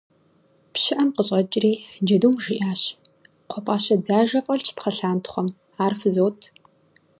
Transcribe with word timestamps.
Пщыӏэм 0.73 1.09
къыщӏэкӏри, 1.15 1.73
джэдум 2.05 2.35
жиӏащ:- 2.43 2.81
Кхъуэпӏащэ 3.47 3.95
дзажэ 4.03 4.39
фӏэлъщ 4.45 4.67
пхъэлъантхъуэм, 4.75 5.49
ар 5.85 5.93
фызот. 5.99 6.39